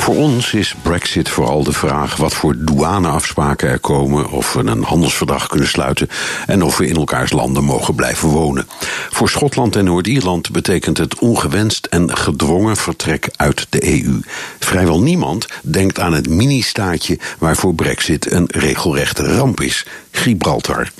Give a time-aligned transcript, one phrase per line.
[0.00, 4.82] Voor ons is Brexit vooral de vraag wat voor douaneafspraken er komen, of we een
[4.82, 6.08] handelsverdrag kunnen sluiten
[6.46, 8.66] en of we in elkaars landen mogen blijven wonen.
[9.10, 14.20] Voor Schotland en Noord-Ierland betekent het ongewenst en gedwongen vertrek uit de EU.
[14.58, 20.90] Vrijwel niemand denkt aan het mini-staatje waarvoor Brexit een regelrechte ramp is: Gibraltar.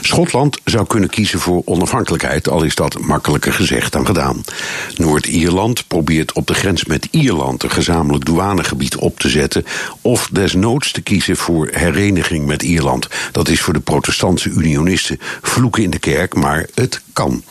[0.00, 4.44] Schotland zou kunnen kiezen voor onafhankelijkheid, al is dat makkelijker gezegd dan gedaan.
[4.96, 9.64] Noord-Ierland probeert op de grens met Ierland een gezamenlijk douanegebied op te zetten,
[10.00, 13.08] of desnoods te kiezen voor hereniging met Ierland.
[13.32, 17.42] Dat is voor de protestantse unionisten vloeken in de kerk, maar het kan.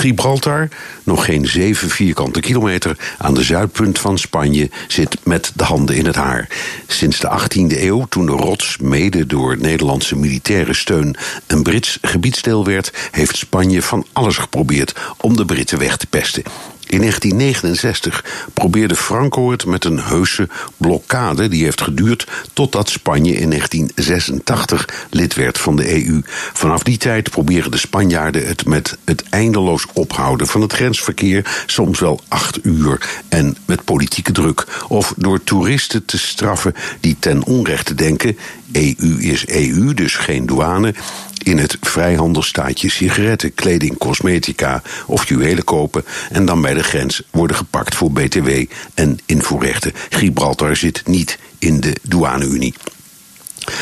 [0.00, 0.68] Gibraltar,
[1.04, 6.06] nog geen zeven vierkante kilometer aan de zuidpunt van Spanje, zit met de handen in
[6.06, 6.48] het haar.
[6.86, 12.64] Sinds de 18e eeuw, toen de rots mede door Nederlandse militaire steun een Brits gebiedsdeel
[12.64, 16.42] werd, heeft Spanje van alles geprobeerd om de Britten weg te pesten.
[16.90, 18.24] In 1969
[18.54, 25.34] probeerde Franco het met een heuse blokkade die heeft geduurd totdat Spanje in 1986 lid
[25.34, 26.20] werd van de EU.
[26.52, 32.00] Vanaf die tijd proberen de Spanjaarden het met het eindeloos ophouden van het grensverkeer, soms
[32.00, 37.94] wel acht uur, en met politieke druk, of door toeristen te straffen die ten onrechte
[37.94, 38.38] denken:
[38.72, 40.94] EU is EU, dus geen douane
[41.42, 47.56] in het vrijhandelstaatje sigaretten, kleding, cosmetica of juwelen kopen en dan bij de grens worden
[47.56, 48.48] gepakt voor BTW
[48.94, 49.92] en invoerrechten.
[50.08, 52.74] Gibraltar zit niet in de douane-Unie.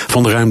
[0.07, 0.51] Van de ruim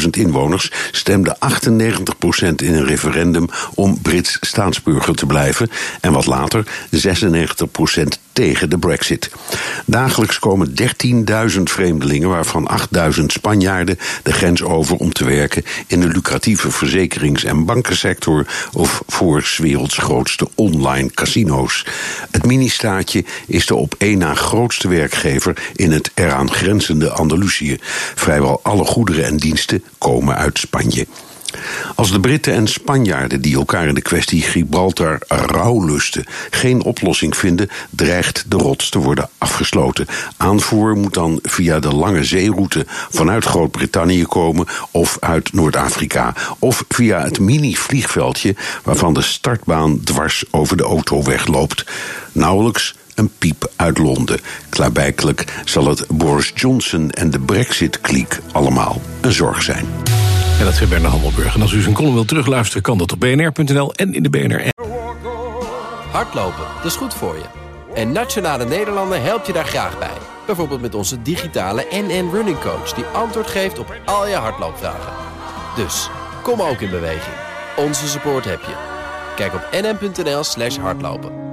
[0.00, 5.70] 30.000 inwoners stemde 98% in een referendum om Brits staatsburger te blijven
[6.00, 9.30] en wat later 96% tegen de Brexit.
[9.86, 10.74] Dagelijks komen
[11.56, 12.70] 13.000 vreemdelingen, waarvan
[13.18, 19.02] 8.000 Spanjaarden, de grens over om te werken in de lucratieve verzekerings- en bankensector of
[19.06, 21.86] voor werelds grootste online casino's.
[22.30, 27.76] Het ministaatje is de op één na grootste werkgever in het eraan grenzende Andalusië.
[28.14, 31.06] Vrijwel alle goederen en diensten komen uit Spanje.
[31.94, 37.68] Als de Britten en Spanjaarden die elkaar in de kwestie Gibraltar rouwlusten geen oplossing vinden,
[37.90, 40.06] dreigt de rots te worden afgesloten.
[40.36, 46.34] Aanvoer moet dan via de lange zeeroute vanuit Groot-Brittannië komen of uit Noord-Afrika.
[46.58, 51.84] Of via het mini-vliegveldje waarvan de startbaan dwars over de autoweg loopt.
[52.32, 54.40] Nauwelijks een piep uit Londen.
[54.68, 60.01] Klaarblijkelijk zal het Boris Johnson en de Brexit-kliek allemaal een zorg zijn.
[60.58, 61.54] En dat is Bernard Hammelburg.
[61.54, 64.86] En als u zijn column wilt terugluisteren, kan dat op bnr.nl en in de BNR-app.
[66.10, 67.44] Hardlopen, dat is goed voor je.
[67.94, 70.16] En Nationale Nederlanden helpt je daar graag bij.
[70.46, 72.92] Bijvoorbeeld met onze digitale NN Running Coach...
[72.92, 75.12] die antwoord geeft op al je hardloopvragen.
[75.76, 76.10] Dus,
[76.42, 77.36] kom ook in beweging.
[77.76, 78.74] Onze support heb je.
[79.36, 81.51] Kijk op nn.nl slash hardlopen.